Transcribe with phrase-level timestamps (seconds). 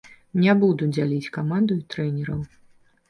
[0.43, 2.41] Не буду дзяліць каманду і трэнераў.